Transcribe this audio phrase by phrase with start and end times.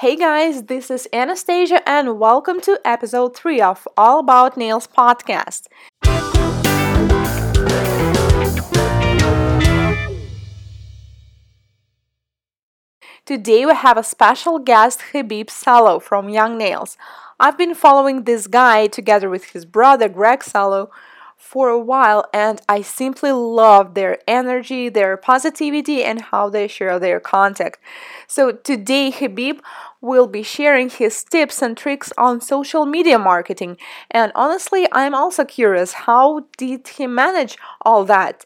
[0.00, 5.66] Hey guys, this is Anastasia, and welcome to episode 3 of All About Nails podcast.
[13.26, 16.96] Today we have a special guest, Habib Salo from Young Nails.
[17.40, 20.92] I've been following this guy together with his brother, Greg Salo,
[21.38, 26.98] for a while and I simply love their energy, their positivity, and how they share
[26.98, 27.76] their content.
[28.26, 29.60] So today, Habib
[30.00, 33.76] will be sharing his tips and tricks on social media marketing.
[34.10, 38.44] And honestly, I'm also curious how did he manage all that?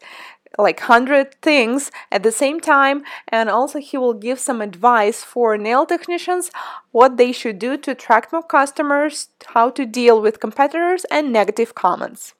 [0.58, 5.56] like 100 things at the same time and also he will give some advice for
[5.56, 6.50] nail technicians
[6.90, 11.74] what they should do to attract more customers how to deal with competitors and negative
[11.74, 12.34] comments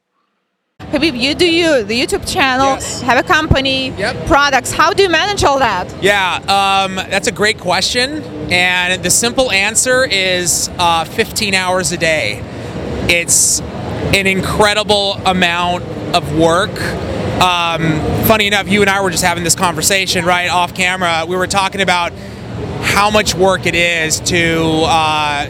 [0.91, 3.01] Habib, you do you the YouTube channel, Yes.
[3.03, 4.27] have a company, Yep.
[4.27, 4.73] products.
[4.73, 5.87] How do you manage all that?
[6.03, 8.23] Yeah, um, that's a great question.
[8.51, 12.43] And the simple answer is uh, 15 hours a day.
[13.09, 13.61] It's
[14.15, 16.71] an incredible amount of work.
[17.41, 21.25] Um, funny enough, you and I were just having this conversation right off camera.
[21.27, 22.13] We were talking about
[22.83, 25.47] how much work it is to uh,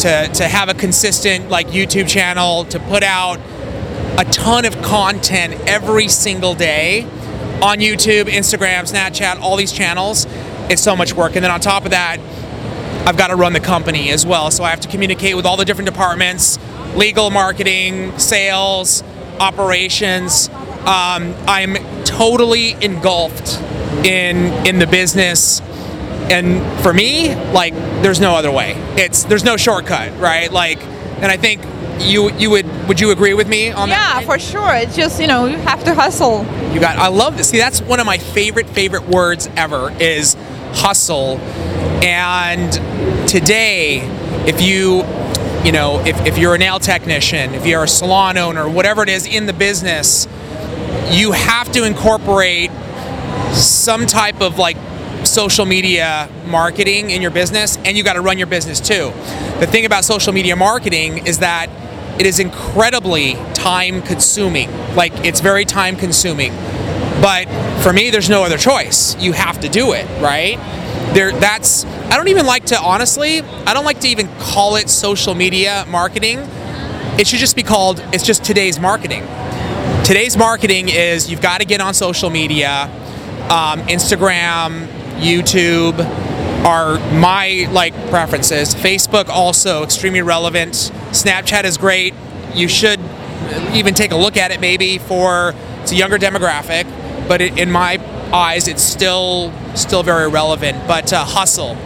[0.00, 3.38] to to have a consistent like YouTube channel to put out
[4.18, 7.04] a ton of content every single day
[7.62, 10.26] on YouTube, Instagram, Snapchat, all these channels.
[10.70, 11.36] It's so much work.
[11.36, 12.18] And then on top of that,
[13.06, 14.50] I've got to run the company as well.
[14.50, 16.58] So I have to communicate with all the different departments
[16.94, 19.02] legal, marketing, sales,
[19.38, 20.48] operations.
[20.80, 23.60] Um, I'm totally engulfed
[24.04, 25.60] in in the business
[26.30, 30.80] and for me like there's no other way it's there's no shortcut right like
[31.20, 31.60] and i think
[32.00, 34.74] you you would would you agree with me on that Yeah, for sure.
[34.74, 36.44] It's just you know you have to hustle.
[36.72, 37.50] you got I love this.
[37.50, 40.36] See, that's one of my favorite favorite words ever is
[40.72, 41.38] hustle.
[42.02, 42.72] And
[43.28, 44.00] today,
[44.46, 45.04] if you
[45.64, 49.10] you know, if, if you're a nail technician, if you're a salon owner, whatever it
[49.10, 50.26] is in the business,
[51.10, 52.70] you have to incorporate
[53.52, 54.76] some type of like
[55.26, 59.12] social media marketing in your business and you got to run your business too.
[59.60, 61.68] The thing about social media marketing is that
[62.20, 64.70] it is incredibly time consuming.
[64.94, 66.52] Like it's very time consuming.
[67.22, 67.46] But
[67.82, 69.16] for me there's no other choice.
[69.16, 70.58] You have to do it, right?
[71.14, 74.90] There that's I don't even like to honestly, I don't like to even call it
[74.90, 76.40] social media marketing.
[77.18, 79.26] It should just be called it's just today's marketing
[80.04, 82.84] today's marketing is you've got to get on social media
[83.48, 84.86] um, instagram
[85.20, 85.94] youtube
[86.64, 90.72] are my like preferences facebook also extremely relevant
[91.10, 92.14] snapchat is great
[92.54, 93.00] you should
[93.72, 96.84] even take a look at it maybe for it's a younger demographic
[97.28, 97.98] but it, in my
[98.32, 101.76] eyes it's still still very relevant but uh, hustle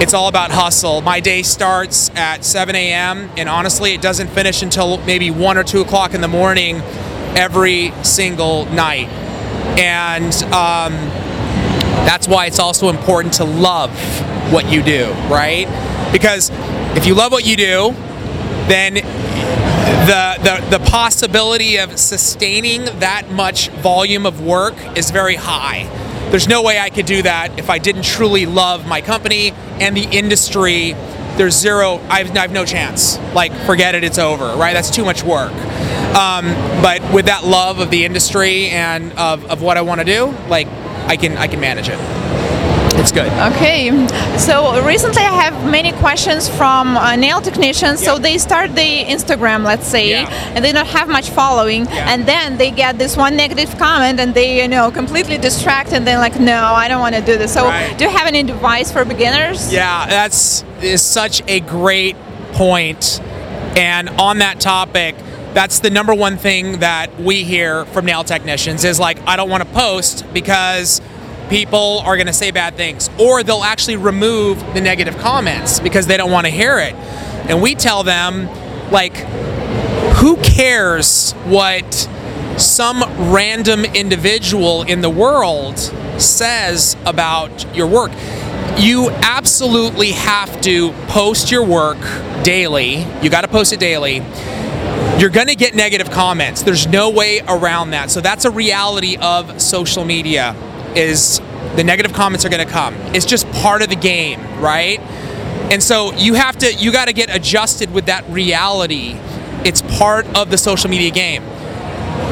[0.00, 1.00] it's all about hustle.
[1.00, 3.30] My day starts at 7 a.m.
[3.36, 6.76] and honestly, it doesn't finish until maybe one or two o'clock in the morning
[7.36, 9.08] every single night.
[9.76, 10.94] And um,
[12.08, 13.90] that's why it's also important to love
[14.50, 15.66] what you do, right?
[16.10, 16.48] Because
[16.96, 17.92] if you love what you do,
[18.66, 25.84] then the, the, the possibility of sustaining that much volume of work is very high.
[26.30, 29.94] There's no way I could do that if I didn't truly love my company and
[29.94, 30.94] the industry.
[31.36, 33.18] There's zero, I've, I have no chance.
[33.34, 34.72] Like, forget it, it's over, right?
[34.72, 35.52] That's too much work.
[35.52, 36.46] Um,
[36.80, 40.34] but with that love of the industry and of, of what I want to do,
[40.48, 40.68] like,
[41.08, 41.98] I can, I can manage it.
[43.00, 43.30] It's good.
[43.52, 43.90] Okay.
[44.38, 48.02] So recently I have many questions from uh, nail technicians.
[48.02, 50.52] So they start the Instagram, let's say, Yeah.
[50.54, 52.12] and they don't have much following, Yeah.
[52.12, 56.04] and then they get this one negative comment, and they you know completely distract, and
[56.06, 57.52] they're like, no, I don't want to do this.
[57.54, 57.96] So Right.
[57.96, 59.72] do you have any advice for beginners?
[59.72, 62.16] Yeah, that's is such a great
[62.52, 63.20] point.
[63.76, 65.14] And on that topic,
[65.54, 69.48] that's the number one thing that we hear from nail technicians is like, I don't
[69.48, 71.00] want to post because
[71.48, 76.06] people are going to say bad things, or they'll actually remove the negative comments because
[76.06, 76.94] they don't want to hear it.
[77.48, 78.46] And we tell them,
[78.90, 79.16] like,
[80.16, 82.08] who cares what
[82.58, 83.02] some
[83.32, 85.78] random individual in the world
[86.20, 88.12] says about your work?
[88.76, 91.98] You absolutely have to post your work
[92.44, 93.06] daily.
[93.22, 94.20] You got to post it daily.
[95.18, 96.62] You're going to get negative comments.
[96.62, 98.08] There's no way around that.
[98.08, 100.54] So that's a reality of social media
[100.94, 101.40] is
[101.74, 102.94] the negative comments are going to come.
[103.16, 105.00] It's just part of the game, right?
[105.72, 109.16] And so you have to you got to get adjusted with that reality.
[109.64, 111.42] It's part of the social media game.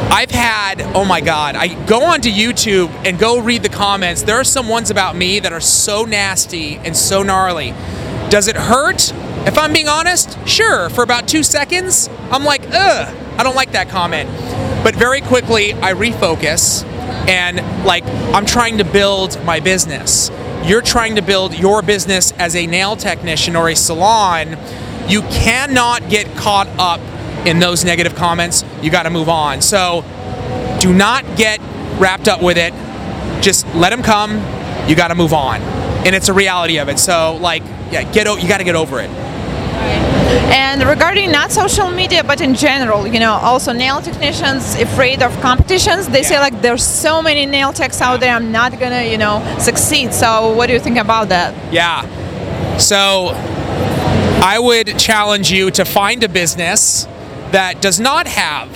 [0.09, 4.23] I've had, oh my God, I go onto YouTube and go read the comments.
[4.23, 7.75] There are some ones about me that are so nasty and so gnarly.
[8.31, 9.12] Does it hurt?
[9.46, 13.73] If I'm being honest, sure, for about two seconds, I'm like, ugh, I don't like
[13.73, 14.28] that comment.
[14.82, 16.84] But very quickly, I refocus
[17.28, 20.31] and like, I'm trying to build my business.
[20.64, 24.58] You're trying to build your business as a nail technician or a salon.
[25.08, 27.00] You cannot get caught up
[27.46, 28.64] in those negative comments.
[28.82, 29.62] You got to move on.
[29.62, 30.02] So
[30.81, 31.61] do not get
[32.00, 32.73] wrapped up with it.
[33.43, 34.43] Just let them come.
[34.88, 35.61] You got to move on.
[36.05, 36.99] And it's a reality of it.
[36.99, 39.11] So, like, yeah, get o- you got to get over it.
[40.49, 45.38] And regarding not social media, but in general, you know, also nail technicians afraid of
[45.41, 46.09] competitions.
[46.09, 49.43] They say like there's so many nail techs out there, I'm not gonna, you know,
[49.59, 50.12] succeed.
[50.12, 51.55] So what do you think about that?
[51.73, 52.03] Yeah.
[52.79, 53.31] So
[54.43, 57.05] I would challenge you to find a business
[57.53, 58.69] that does not have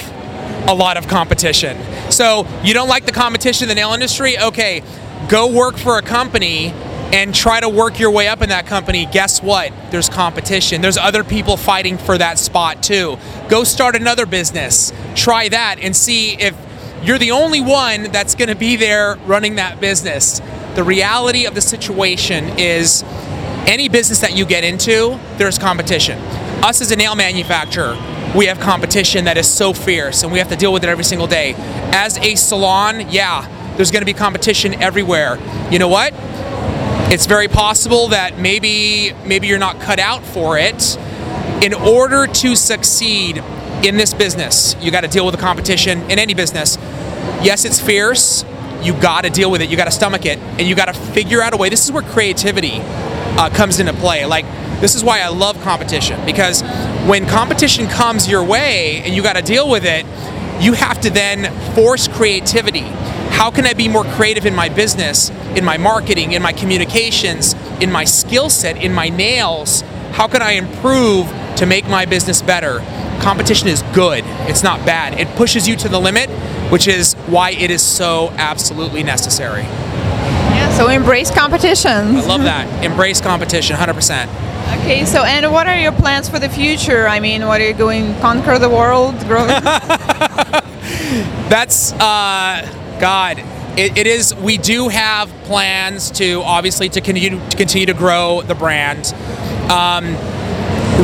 [0.69, 1.77] a lot of competition.
[2.11, 4.39] So you don't like the competition in the nail industry?
[4.39, 4.83] Okay,
[5.29, 6.73] go work for a company
[7.13, 9.07] and try to work your way up in that company.
[9.07, 9.73] Guess what?
[9.91, 10.81] There's competition.
[10.81, 13.19] There's other people fighting for that spot too.
[13.49, 14.93] Go start another business.
[15.15, 16.57] Try that and see if
[17.03, 20.41] you're the only one that's going to be there running that business.
[20.75, 23.03] The reality of the situation is
[23.67, 26.19] any business that you get into, there's competition.
[26.63, 27.97] Us as a nail manufacturer,
[28.37, 31.05] we have competition that is so fierce and we have to deal with it every
[31.05, 31.55] single day.
[31.93, 35.39] As a salon, yeah, there's going to be competition everywhere.
[35.71, 36.13] You know what?
[37.13, 40.97] It's very possible that maybe maybe you're not cut out for it.
[41.61, 43.39] In order to succeed
[43.83, 46.77] in this business, you got to deal with the competition in any business.
[47.43, 48.45] Yes, it's fierce.
[48.81, 49.71] You got to deal with it.
[49.71, 51.69] You got to stomach it, and you got to figure out a way.
[51.69, 54.25] This is where creativity uh, comes into play.
[54.25, 54.45] Like
[54.81, 56.63] this is why I love competition because
[57.09, 60.07] when competition comes your way and you got to deal with it,
[60.63, 62.87] you have to then force creativity.
[63.41, 67.55] How can I be more creative in my business, in my marketing, in my communications,
[67.81, 69.81] in my skill set, in my nails?
[70.13, 71.27] How can I improve
[71.57, 72.81] to make my business better?
[73.23, 75.19] Competition is good, it's not bad.
[75.19, 76.29] It pushes you to the limit,
[76.71, 79.63] which is why it is so absolutely necessary.
[79.63, 82.17] Yeah, so embrace competition.
[82.17, 82.85] I love that.
[82.85, 84.27] Embrace competition 100%.
[84.83, 87.09] Okay, so and what are your plans for the future?
[87.09, 89.47] I mean, what are you going conquer the world, grow?
[91.49, 93.39] That's uh, God.
[93.79, 94.35] It, it is.
[94.35, 99.15] We do have plans to obviously to continue to continue to grow the brand.
[99.71, 100.15] Um,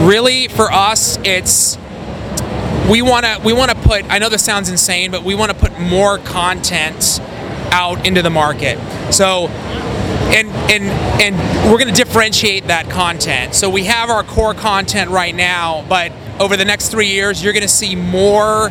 [0.07, 1.79] really, for us, it's
[2.91, 4.05] we want to we want to put.
[4.11, 7.21] I know this sounds insane, but we want to put more content
[7.73, 8.79] out into the market.
[9.13, 10.85] So and and
[11.23, 13.55] and we're going to differentiate that content.
[13.55, 17.53] So we have our core content right now, but over the next three years, you're
[17.53, 18.71] going to see more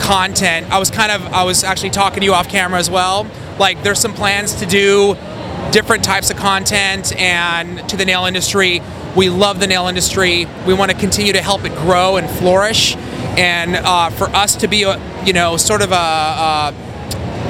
[0.00, 0.70] content.
[0.70, 3.26] I was kind of I was actually talking to you off camera as well.
[3.58, 5.16] Like there's some plans to do
[5.72, 8.80] different types of content and to the nail industry.
[9.16, 10.46] We love the nail industry.
[10.66, 12.96] We want to continue to help it grow and flourish,
[13.36, 16.74] and uh, for us to be a you know sort of a, a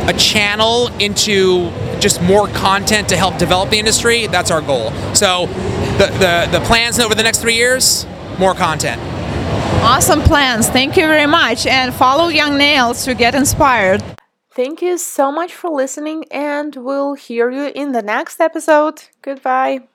[0.09, 4.29] a channel into just more content to help develop the industry.
[4.29, 4.93] That's our goal.
[5.15, 5.47] So
[5.99, 8.07] the, the, the plans over the next three years,
[8.39, 9.01] more content.
[9.87, 10.69] Awesome plans.
[10.69, 14.03] Thank you very much, and follow Young Nails to get inspired.
[14.51, 19.05] Thank you so much for listening, and we'll hear you in the next episode.
[19.23, 19.87] Goodbye.